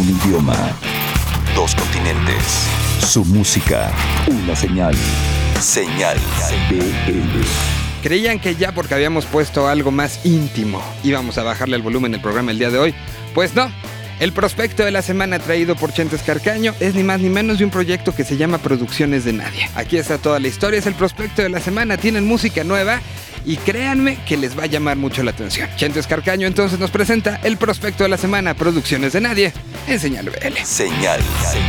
[0.00, 0.56] Un idioma.
[1.54, 2.66] Dos continentes.
[3.06, 3.92] Su música.
[4.28, 4.94] Una señal.
[5.60, 6.16] Señal
[6.70, 8.02] BL.
[8.02, 12.22] Creían que ya porque habíamos puesto algo más íntimo íbamos a bajarle el volumen del
[12.22, 12.94] programa el día de hoy.
[13.34, 13.70] Pues no.
[14.20, 17.64] El prospecto de la semana traído por Chentes Carcaño es ni más ni menos de
[17.64, 19.66] un proyecto que se llama Producciones de Nadie.
[19.74, 23.00] Aquí está toda la historia, es el prospecto de la semana, tienen música nueva
[23.46, 25.70] y créanme que les va a llamar mucho la atención.
[25.76, 29.54] Chentes Carcaño entonces nos presenta el prospecto de la semana Producciones de Nadie
[29.88, 30.54] en Señal BL.
[30.64, 31.22] Señal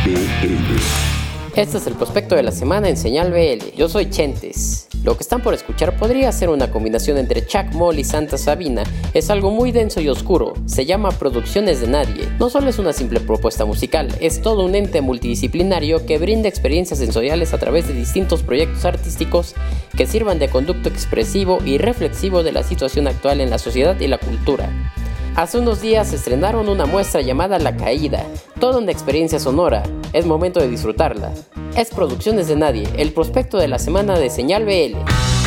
[0.04, 1.58] BL.
[1.58, 3.74] Este es el prospecto de la semana en Señal BL.
[3.74, 4.88] Yo soy Chentes.
[5.04, 8.84] Lo que están por escuchar podría ser una combinación entre Chuck Moll y Santa Sabina.
[9.14, 10.54] Es algo muy denso y oscuro.
[10.66, 12.28] Se llama Producciones de Nadie.
[12.38, 17.00] No solo es una simple propuesta musical, es todo un ente multidisciplinario que brinda experiencias
[17.00, 19.54] sensoriales a través de distintos proyectos artísticos
[19.96, 24.06] que sirvan de conducto expresivo y reflexivo de la situación actual en la sociedad y
[24.06, 24.70] la cultura.
[25.34, 28.24] Hace unos días estrenaron una muestra llamada La Caída,
[28.60, 29.82] toda una experiencia sonora.
[30.12, 31.32] Es momento de disfrutarla.
[31.76, 35.41] Es Producciones de Nadie, el prospecto de la semana de Señal BL.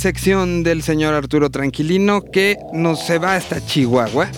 [0.00, 4.30] Sección del señor Arturo Tranquilino que nos se va hasta Chihuahua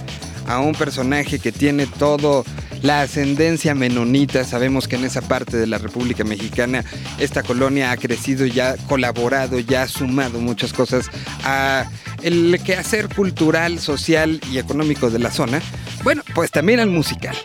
[0.48, 2.44] a un personaje que tiene todo
[2.82, 4.42] la ascendencia menonita.
[4.42, 6.84] Sabemos que en esa parte de la República Mexicana
[7.20, 11.08] esta colonia ha crecido y ha colaborado, ya ha sumado muchas cosas
[11.44, 11.88] a
[12.22, 15.62] el quehacer cultural, social y económico de la zona.
[16.02, 17.36] Bueno, pues también al musical.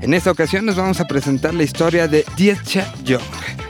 [0.00, 3.22] En esta ocasión nos vamos a presentar la historia de Dietcha Young.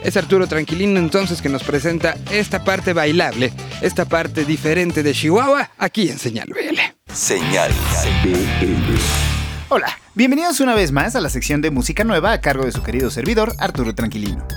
[0.03, 5.71] Es Arturo Tranquilino entonces que nos presenta esta parte bailable, esta parte diferente de Chihuahua,
[5.77, 6.79] aquí en Señal BL.
[7.11, 7.71] Señal.
[8.23, 8.95] BL.
[9.69, 12.83] Hola, bienvenidos una vez más a la sección de música nueva a cargo de su
[12.83, 14.47] querido servidor Arturo Tranquilino.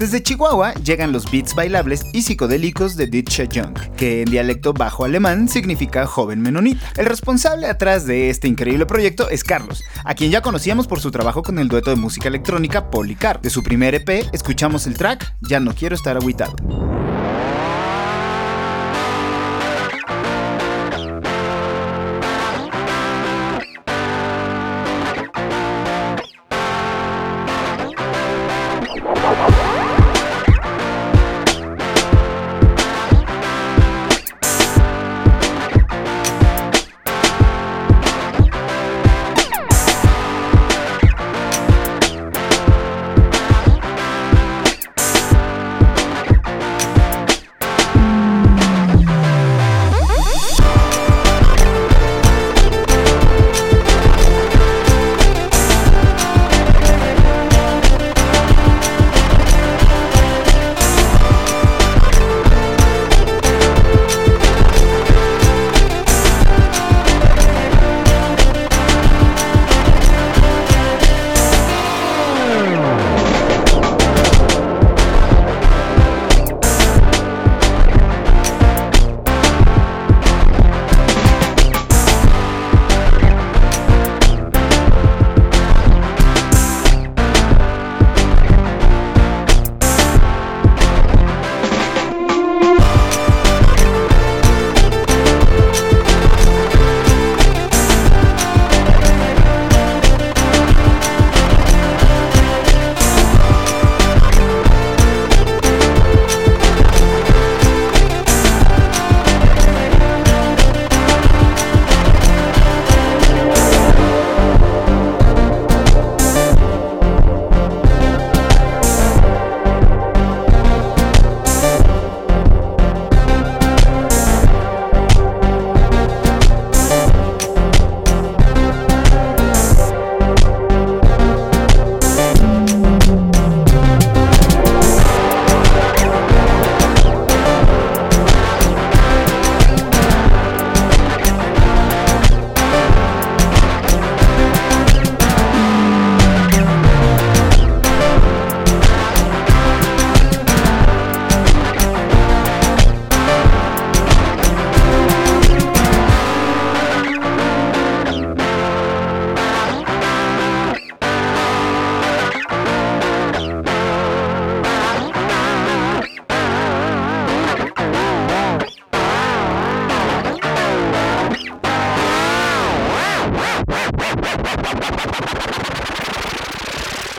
[0.00, 5.04] Desde Chihuahua llegan los beats bailables y psicodélicos de Dietsche Jung, que en dialecto bajo
[5.04, 6.90] alemán significa joven menonita.
[6.96, 11.10] El responsable atrás de este increíble proyecto es Carlos, a quien ya conocíamos por su
[11.10, 13.42] trabajo con el dueto de música electrónica Policar.
[13.42, 16.56] De su primer EP escuchamos el track Ya no quiero estar agüitado.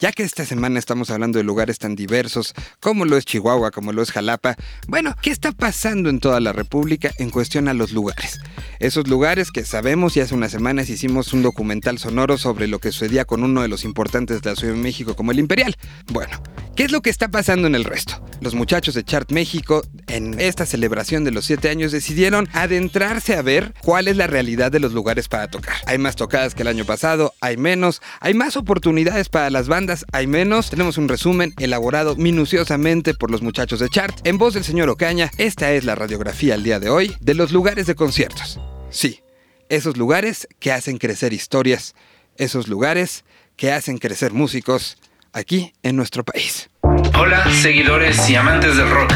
[0.02, 3.94] Ya que esta semana estamos hablando de lugares tan diversos como lo es Chihuahua, como
[3.94, 4.56] lo es Jalapa,
[4.88, 8.40] bueno, ¿qué está pasando en toda la República en cuestión a los lugares?
[8.80, 12.92] Esos lugares que sabemos y hace unas semanas hicimos un documental sonoro sobre lo que
[12.92, 15.78] sucedía con uno de los importantes de la Ciudad de México como el Imperial.
[16.12, 16.42] Bueno,
[16.76, 18.26] ¿qué es lo que está pasando en el resto?
[18.42, 23.44] Los muchachos de Chart México en esta celebración de los 7 años decidieron adentrarse a
[23.44, 25.76] ver cuál es la realidad de los lugares para tocar.
[25.86, 29.91] Hay más tocadas que el año pasado, hay menos, hay más oportunidades para las bandas,
[30.12, 30.70] hay menos.
[30.70, 34.16] Tenemos un resumen elaborado minuciosamente por los muchachos de Chart.
[34.26, 37.52] En voz del señor Ocaña, esta es la radiografía al día de hoy de los
[37.52, 38.60] lugares de conciertos.
[38.90, 39.22] Sí,
[39.70, 41.96] esos lugares que hacen crecer historias,
[42.38, 43.24] esos lugares
[43.56, 44.98] que hacen crecer músicos
[45.34, 46.70] aquí en nuestro país.
[47.18, 49.12] Hola, seguidores y amantes del rock.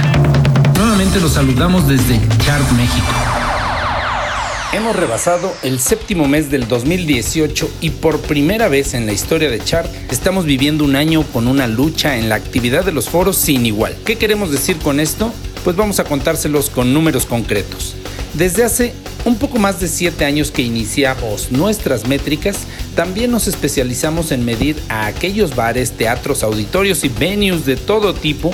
[0.78, 3.55] Nuevamente los saludamos desde Chart México.
[4.76, 9.64] Hemos rebasado el séptimo mes del 2018 y por primera vez en la historia de
[9.64, 13.66] Chart estamos viviendo un año con una lucha en la actividad de los foros sin
[13.66, 13.96] igual.
[14.04, 15.32] ¿Qué queremos decir con esto?
[15.64, 17.96] Pues vamos a contárselos con números concretos.
[18.34, 22.58] Desde hace un poco más de 7 años que iniciamos nuestras métricas,
[22.98, 28.54] también nos especializamos en medir a aquellos bares, teatros, auditorios y venues de todo tipo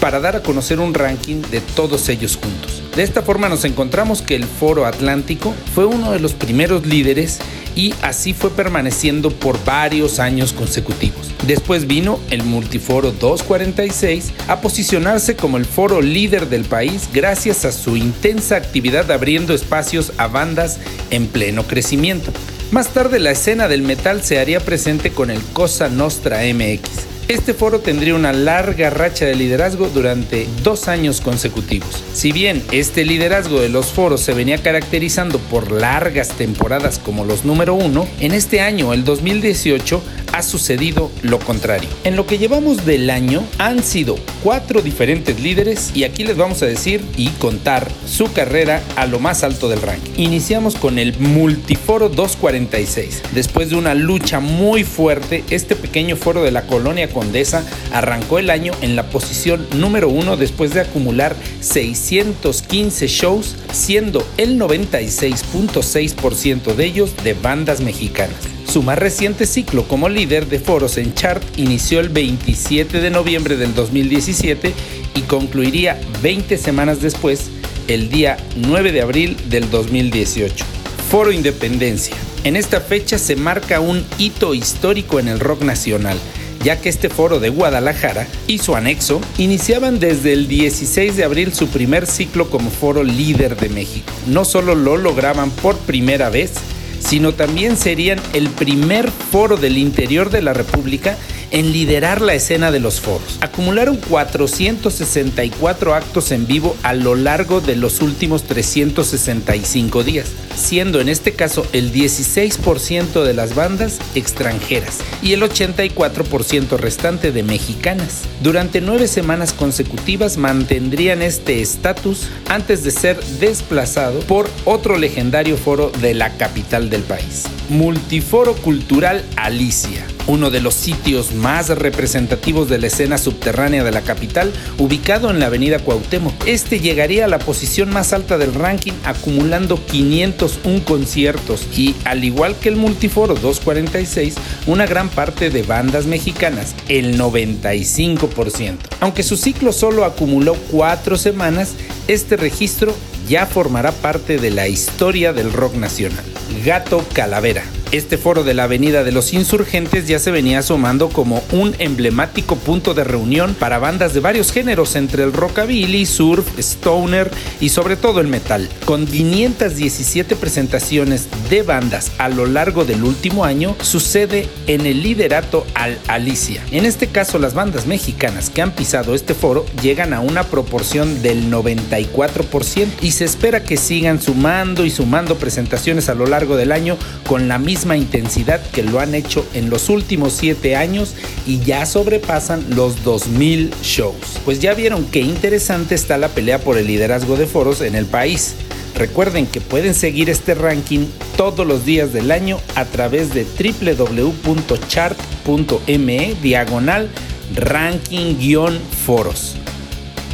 [0.00, 2.77] para dar a conocer un ranking de todos ellos juntos.
[2.98, 7.38] De esta forma nos encontramos que el Foro Atlántico fue uno de los primeros líderes
[7.76, 11.30] y así fue permaneciendo por varios años consecutivos.
[11.46, 17.70] Después vino el Multiforo 246 a posicionarse como el foro líder del país gracias a
[17.70, 22.32] su intensa actividad abriendo espacios a bandas en pleno crecimiento.
[22.72, 27.17] Más tarde la escena del metal se haría presente con el Cosa Nostra MX.
[27.28, 32.02] Este foro tendría una larga racha de liderazgo durante dos años consecutivos.
[32.14, 37.44] Si bien este liderazgo de los foros se venía caracterizando por largas temporadas como los
[37.44, 40.02] número uno, en este año, el 2018,
[40.38, 41.88] ha sucedido lo contrario.
[42.04, 44.14] En lo que llevamos del año han sido
[44.44, 49.18] cuatro diferentes líderes y aquí les vamos a decir y contar su carrera a lo
[49.18, 50.12] más alto del ranking.
[50.16, 53.22] Iniciamos con el Multiforo 246.
[53.34, 58.50] Después de una lucha muy fuerte, este pequeño foro de la colonia Condesa arrancó el
[58.50, 66.84] año en la posición número uno después de acumular 615 shows, siendo el 96.6% de
[66.84, 68.57] ellos de bandas mexicanas.
[68.78, 73.56] Su más reciente ciclo como líder de foros en chart inició el 27 de noviembre
[73.56, 74.72] del 2017
[75.16, 77.50] y concluiría 20 semanas después,
[77.88, 80.64] el día 9 de abril del 2018.
[81.10, 82.14] Foro Independencia.
[82.44, 86.16] En esta fecha se marca un hito histórico en el rock nacional,
[86.62, 91.52] ya que este foro de Guadalajara y su anexo iniciaban desde el 16 de abril
[91.52, 94.12] su primer ciclo como foro líder de México.
[94.28, 96.52] No solo lo lograban por primera vez,
[96.98, 101.16] sino también serían el primer foro del interior de la República
[101.50, 103.38] en liderar la escena de los foros.
[103.40, 111.08] Acumularon 464 actos en vivo a lo largo de los últimos 365 días, siendo en
[111.08, 118.22] este caso el 16% de las bandas extranjeras y el 84% restante de mexicanas.
[118.42, 125.90] Durante nueve semanas consecutivas mantendrían este estatus antes de ser desplazado por otro legendario foro
[126.00, 132.78] de la capital del país, Multiforo Cultural Alicia uno de los sitios más representativos de
[132.78, 136.46] la escena subterránea de la capital, ubicado en la avenida Cuauhtémoc.
[136.46, 142.56] Este llegaría a la posición más alta del ranking, acumulando 501 conciertos y, al igual
[142.56, 144.34] que el Multiforo 246,
[144.66, 148.76] una gran parte de bandas mexicanas, el 95%.
[149.00, 151.74] Aunque su ciclo solo acumuló cuatro semanas,
[152.06, 152.94] este registro
[153.28, 156.24] ya formará parte de la historia del rock nacional.
[156.64, 157.62] Gato Calavera.
[157.90, 162.56] Este foro de la Avenida de los Insurgentes ya se venía asomando como un emblemático
[162.56, 167.30] punto de reunión para bandas de varios géneros entre el rockabilly, surf, stoner
[167.62, 168.68] y sobre todo el metal.
[168.84, 175.66] Con 517 presentaciones de bandas a lo largo del último año, sucede en el liderato
[175.72, 176.62] al Alicia.
[176.70, 181.22] En este caso, las bandas mexicanas que han pisado este foro llegan a una proporción
[181.22, 186.70] del 94% y se espera que sigan sumando y sumando presentaciones a lo largo del
[186.70, 191.14] año con la misma intensidad que lo han hecho en los últimos 7 años
[191.46, 194.40] y ya sobrepasan los 2000 shows.
[194.44, 198.06] Pues ya vieron qué interesante está la pelea por el liderazgo de foros en el
[198.06, 198.54] país.
[198.94, 201.06] Recuerden que pueden seguir este ranking
[201.36, 207.08] todos los días del año a través de www.chart.me diagonal
[207.54, 209.54] ranking-foros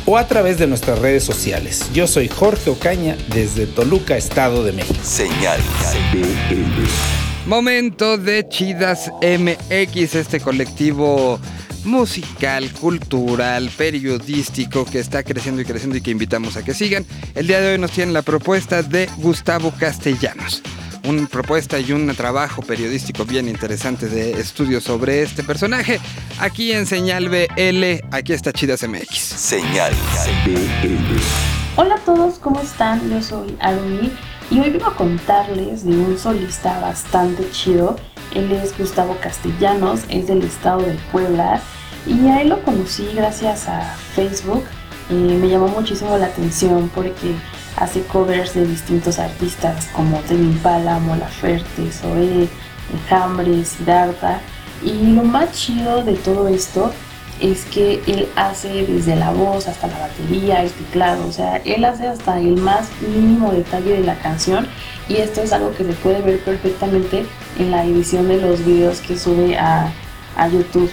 [0.07, 1.87] o a través de nuestras redes sociales.
[1.93, 5.01] Yo soy Jorge Ocaña desde Toluca, Estado de México.
[5.03, 5.61] Señal.
[7.47, 11.39] Momento de Chidas MX, este colectivo
[11.85, 17.05] musical, cultural, periodístico que está creciendo y creciendo y que invitamos a que sigan.
[17.35, 20.63] El día de hoy nos tienen la propuesta de Gustavo Castellanos.
[21.07, 26.01] Una propuesta y un trabajo periodístico bien interesante de estudio sobre este personaje.
[26.39, 29.19] Aquí en Señal BL, aquí está Chidas MX.
[29.19, 29.93] Señal.
[30.47, 31.21] BL.
[31.77, 33.11] Hola a todos, ¿cómo están?
[33.11, 34.11] Yo soy Arumi
[34.51, 37.97] y hoy vengo a contarles de un solista bastante chido.
[38.35, 41.61] Él es Gustavo Castellanos, es del estado de Puebla
[42.07, 43.83] y a él lo conocí gracias a
[44.15, 44.65] Facebook.
[45.11, 47.35] Eh, me llamó muchísimo la atención porque
[57.41, 61.85] es que él hace desde la voz hasta la batería, el teclado, o sea, él
[61.85, 64.67] hace hasta el más mínimo detalle de la canción
[65.09, 67.27] y esto es algo que se puede ver perfectamente
[67.59, 69.93] en la edición de los videos que sube a,
[70.37, 70.91] a YouTube.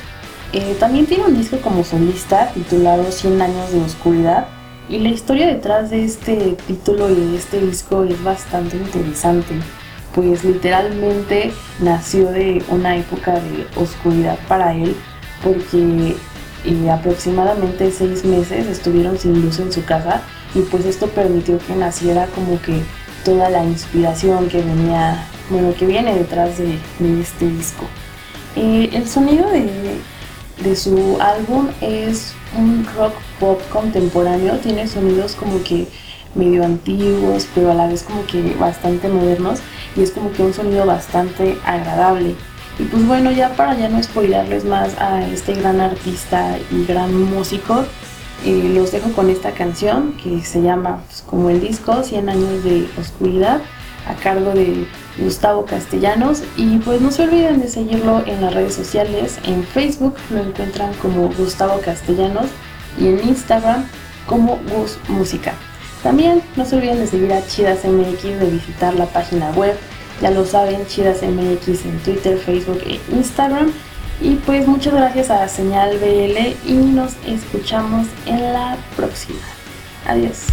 [0.53, 4.47] Eh, también tiene un disco como solista titulado 100 años de oscuridad
[4.89, 9.53] y la historia detrás de este título y de este disco es bastante interesante,
[10.13, 14.93] pues literalmente nació de una época de oscuridad para él
[15.41, 16.17] porque
[16.65, 20.21] eh, aproximadamente seis meses estuvieron sin luz en su casa
[20.53, 22.81] y pues esto permitió que naciera como que
[23.23, 26.77] toda la inspiración que venía, bueno, que viene detrás de,
[27.21, 27.85] este disco.
[28.55, 29.69] El sonido de,
[30.63, 35.87] de su álbum es un rock pop contemporáneo, tiene sonidos como que
[36.35, 39.59] medio antiguos, pero a la vez como que bastante modernos
[39.95, 42.35] y es como que un sonido bastante agradable.
[42.81, 47.13] Y pues bueno, ya para ya no spoilarles más a este gran artista y gran
[47.29, 47.85] músico,
[48.43, 52.63] eh, los dejo con esta canción que se llama pues, como el disco 100 años
[52.63, 53.61] de oscuridad
[54.07, 54.87] a cargo de
[55.19, 56.41] Gustavo Castellanos.
[56.57, 59.37] Y pues no se olviden de seguirlo en las redes sociales.
[59.43, 62.47] En Facebook lo encuentran como Gustavo Castellanos
[62.97, 63.85] y en Instagram
[64.25, 65.53] como Gus Música
[66.03, 69.77] también no se olviden de seguir a Chidas MX de visitar la página web
[70.21, 73.71] ya lo saben Chidas MX en Twitter Facebook e Instagram.
[74.21, 79.39] Y pues muchas gracias a Señal BL y nos escuchamos en la próxima.
[80.05, 80.45] Adiós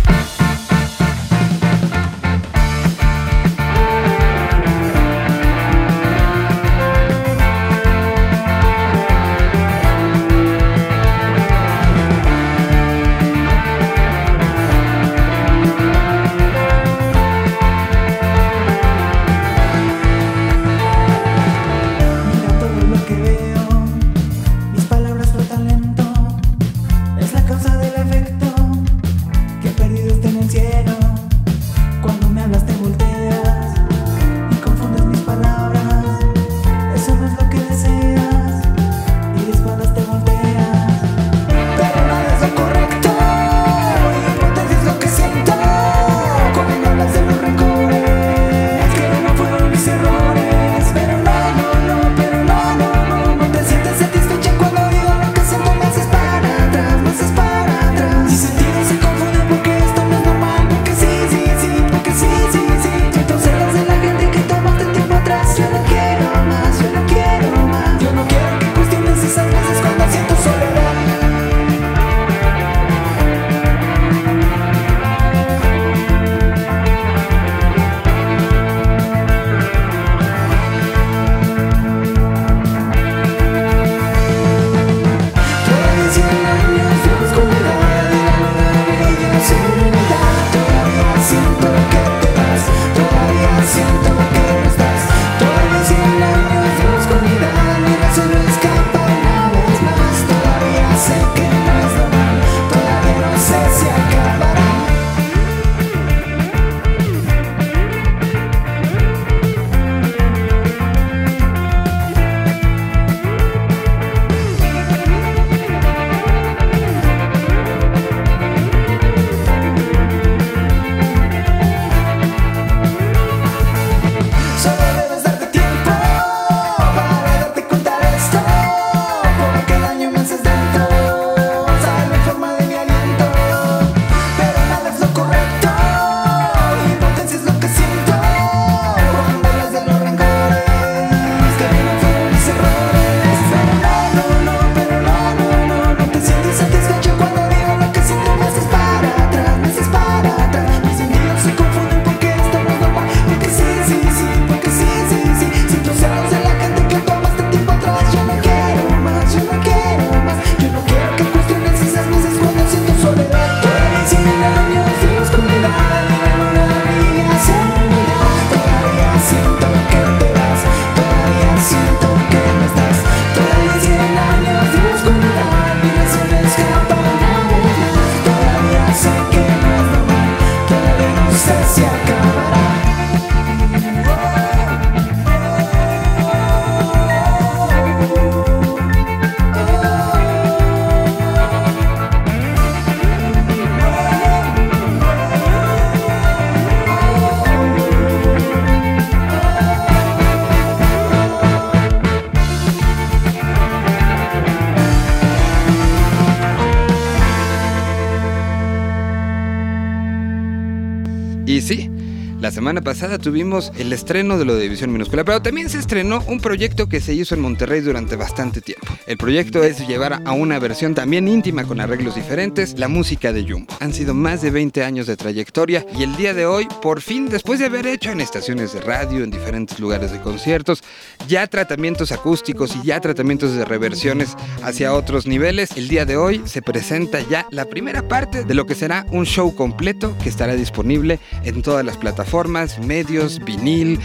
[212.59, 216.41] semana pasada tuvimos el estreno de lo de División Minúscula, pero también se estrenó un
[216.41, 218.89] proyecto que se hizo en Monterrey durante bastante tiempo.
[219.07, 223.49] El proyecto es llevar a una versión también íntima con arreglos diferentes la música de
[223.49, 223.73] Jumbo.
[223.79, 227.29] Han sido más de 20 años de trayectoria y el día de hoy, por fin,
[227.29, 230.83] después de haber hecho en estaciones de radio, en diferentes lugares de conciertos,
[231.29, 236.43] ya tratamientos acústicos y ya tratamientos de reversiones hacia otros niveles, el día de hoy
[236.45, 240.57] se presenta ya la primera parte de lo que será un show completo que estará
[240.57, 242.49] disponible en todas las plataformas,
[242.81, 244.01] medios, vinil,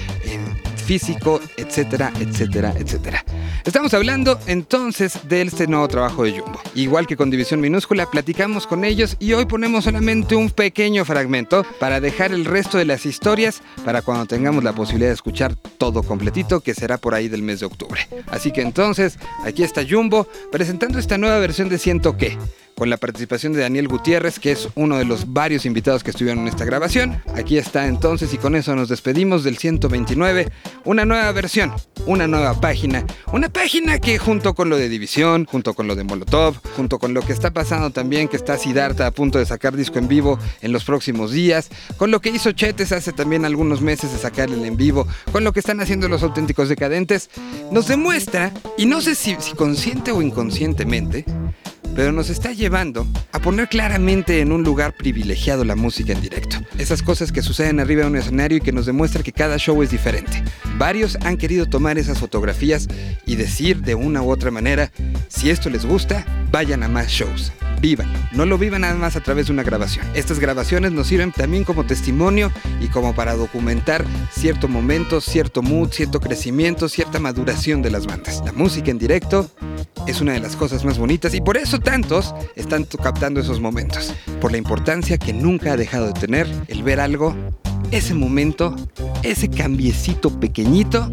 [0.83, 3.23] físico, etcétera, etcétera, etcétera.
[3.63, 6.59] Estamos hablando entonces de este nuevo trabajo de Jumbo.
[6.75, 11.65] Igual que con División Minúscula, platicamos con ellos y hoy ponemos solamente un pequeño fragmento
[11.79, 16.03] para dejar el resto de las historias para cuando tengamos la posibilidad de escuchar todo
[16.03, 18.01] completito, que será por ahí del mes de octubre.
[18.27, 22.37] Así que entonces, aquí está Jumbo presentando esta nueva versión de Siento que
[22.75, 26.41] con la participación de Daniel Gutiérrez, que es uno de los varios invitados que estuvieron
[26.43, 27.21] en esta grabación.
[27.35, 30.51] Aquí está entonces y con eso nos despedimos del 129,
[30.85, 31.71] una nueva versión,
[32.05, 36.03] una nueva página, una página que junto con lo de División, junto con lo de
[36.03, 39.75] Molotov, junto con lo que está pasando también, que está Siddhartha a punto de sacar
[39.75, 43.81] disco en vivo en los próximos días, con lo que hizo Chetes hace también algunos
[43.81, 47.29] meses de sacar el en vivo, con lo que están haciendo los auténticos decadentes,
[47.71, 51.25] nos demuestra, y no sé si, si consciente o inconscientemente,
[51.95, 56.57] pero nos está llevando a poner claramente en un lugar privilegiado la música en directo.
[56.77, 59.81] Esas cosas que suceden arriba de un escenario y que nos demuestra que cada show
[59.83, 60.43] es diferente.
[60.77, 62.87] Varios han querido tomar esas fotografías
[63.25, 64.91] y decir de una u otra manera,
[65.27, 67.51] si esto les gusta, vayan a más shows.
[67.81, 70.05] Vívanlo, no lo vivan nada más a través de una grabación.
[70.15, 75.91] Estas grabaciones nos sirven también como testimonio y como para documentar cierto momento, cierto mood,
[75.91, 78.41] cierto crecimiento, cierta maduración de las bandas.
[78.45, 79.49] La música en directo
[80.07, 84.13] es una de las cosas más bonitas y por eso tantos están captando esos momentos.
[84.41, 87.35] Por la importancia que nunca ha dejado de tener el ver algo,
[87.91, 88.75] ese momento,
[89.23, 91.11] ese cambiecito pequeñito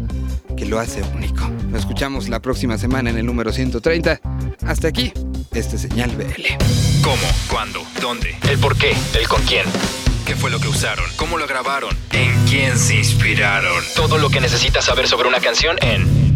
[0.57, 1.47] que lo hace único.
[1.69, 4.19] Nos escuchamos la próxima semana en el número 130.
[4.65, 5.13] Hasta aquí,
[5.53, 6.63] este señal BL.
[7.03, 7.15] ¿Cómo?
[7.49, 7.81] ¿Cuándo?
[8.01, 8.35] ¿Dónde?
[8.49, 8.93] ¿El por qué?
[9.17, 9.65] ¿El con quién?
[10.25, 11.05] ¿Qué fue lo que usaron?
[11.17, 11.95] ¿Cómo lo grabaron?
[12.11, 13.83] ¿En quién se inspiraron?
[13.95, 16.31] Todo lo que necesitas saber sobre una canción en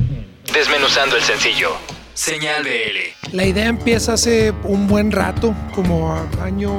[0.53, 1.94] Desmenuzando el sencillo.
[2.15, 3.35] Señal BL.
[3.35, 6.71] La idea empieza hace un buen rato, como año,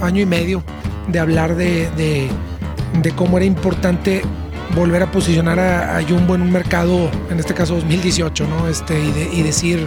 [0.00, 0.64] año y medio,
[1.08, 4.22] de hablar de, de, cómo era importante
[4.74, 8.66] volver a posicionar a, a, Jumbo en un mercado, en este caso 2018, ¿no?
[8.66, 9.86] Este, y, de, y decir,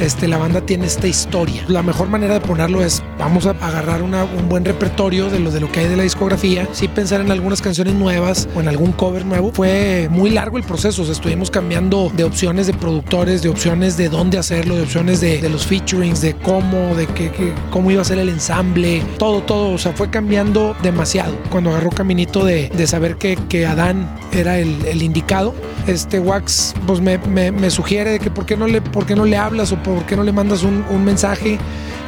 [0.00, 1.64] este, la banda tiene esta historia.
[1.68, 5.50] La mejor manera de ponerlo es, vamos a agarrar una, un buen repertorio de lo,
[5.50, 8.68] de lo que hay de la discografía, sí pensar en algunas canciones nuevas o en
[8.68, 9.52] algún cover nuevo.
[9.52, 13.96] Fue muy largo el proceso, o sea, estuvimos cambiando de opciones de productores, de opciones
[13.96, 17.90] de dónde hacerlo, de opciones de, de los featurings, de cómo, de que, que, cómo
[17.90, 21.36] iba a ser el ensamble, todo, todo, o sea, fue cambiando demasiado.
[21.50, 25.54] Cuando agarró caminito de, de saber que, que Adán era el, el indicado,
[25.86, 29.16] este Wax pues me, me, me, sugiere de que por qué no le, por qué
[29.16, 31.58] no le hablas o por qué no le mandas un, mensaje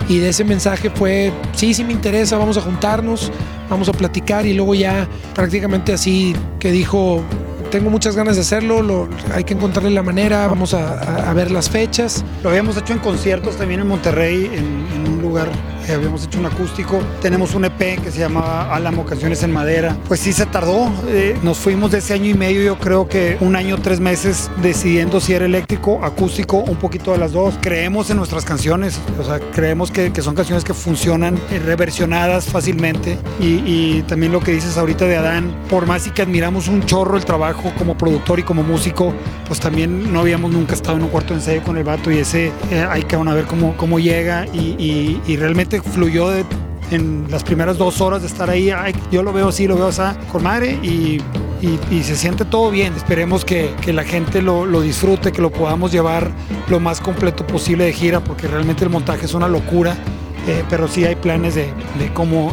[0.09, 3.33] y de ese mensaje fue sí, sí me interesa, vamos a juntarnos,
[3.69, 7.23] vamos a platicar y luego ya prácticamente así que dijo
[7.71, 11.69] tengo muchas ganas de hacerlo, lo, hay que encontrarle la manera, vamos a, ver las
[11.69, 12.25] fechas.
[12.45, 15.49] Lo habíamos hecho en conciertos también en Monterrey, en un lugar
[15.93, 17.01] habíamos hecho un acústico.
[17.21, 19.97] Tenemos un EP que se llamaba Álamo, Canciones en Madera.
[20.09, 20.91] Pues sí se tardó.
[21.09, 24.51] Eh, nos fuimos de ese año y medio, yo creo que un año, tres meses,
[24.63, 27.55] decidiendo si era eléctrico, acústico, un poquito de las dos.
[27.61, 33.19] Creemos en nuestras canciones, o sea, creemos que, son canciones que funcionan eh, reversionadas fácilmente.
[33.41, 37.17] Y, también lo que dices ahorita de Adán, por más y que admiramos un chorro
[37.17, 39.15] el trabajo como productor y como músico,
[39.47, 42.53] pues también no habíamos nunca estado en un cuarto ensayo con el vato y ese
[42.71, 46.45] eh, hay que aún a ver cómo, cómo llega y realmente fluyó de,
[46.91, 48.71] en las primeras dos horas de estar ahí.
[49.11, 51.21] Yo lo veo así, lo veo así, con madre y,
[51.61, 52.95] y, y se siente todo bien.
[52.95, 56.31] Esperemos que, que la gente lo, lo, disfrute, que lo podamos llevar
[56.69, 59.97] lo más completo posible de gira, porque realmente el montaje es una locura.
[60.47, 61.73] Eh, pero sí hay planes de,
[62.13, 62.53] cómo,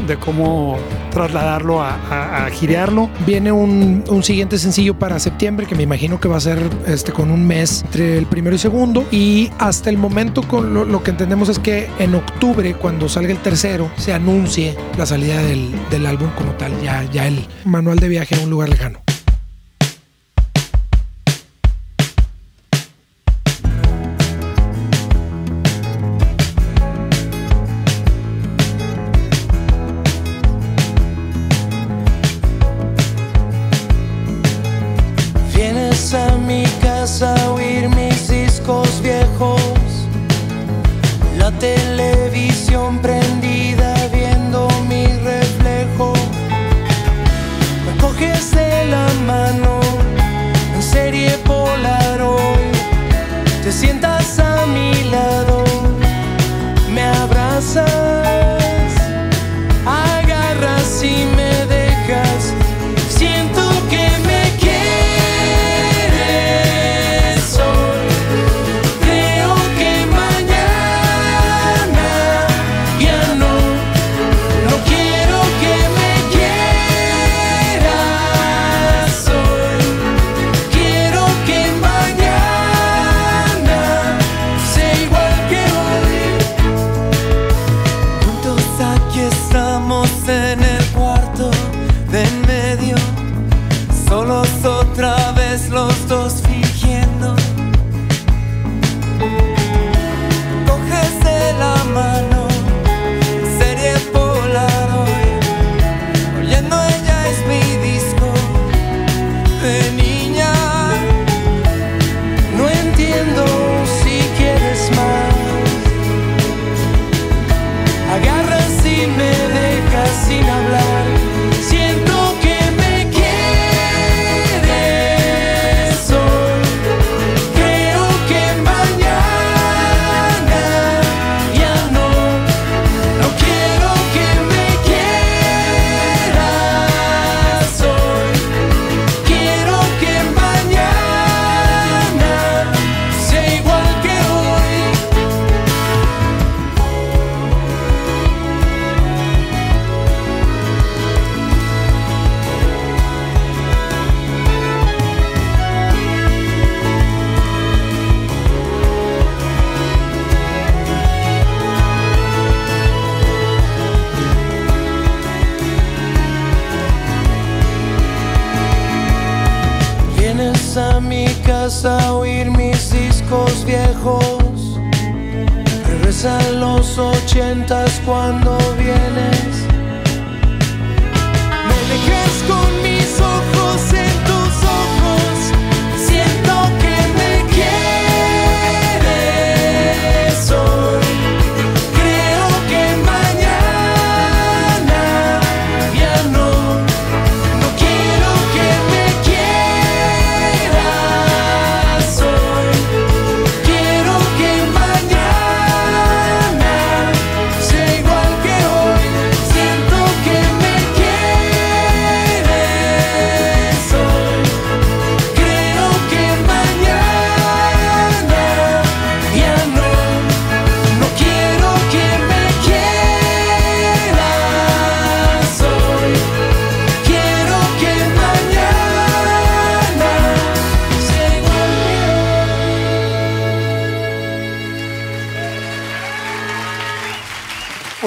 [1.12, 3.10] trasladarlo a, a, girearlo.
[3.26, 7.32] Viene un, siguiente sencillo para septiembre que me imagino que va a ser este, con
[7.32, 9.06] un mes entre el primero y segundo.
[9.12, 13.40] Y hasta el momento con lo, que entendemos es que en octubre, cuando salga el
[13.40, 18.08] tercero, se anuncie la salida del, del álbum como tal, ya, ya el manual de
[18.08, 19.00] viaje a un lugar lejano.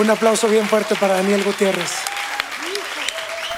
[0.04, 1.90] Un aplauso bien fuerte para Daniel Gutiérrez.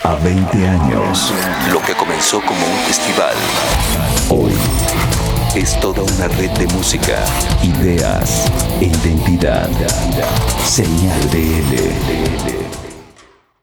[0.05, 1.33] A 20 años,
[1.73, 3.35] lo que comenzó como un festival,
[4.29, 4.53] hoy
[5.57, 7.25] es toda una red de música,
[7.65, 8.45] ideas
[8.81, 9.69] e identidad.
[10.65, 12.66] Señal de DL.